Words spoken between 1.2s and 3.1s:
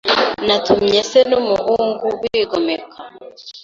n'umuhungu bigomeka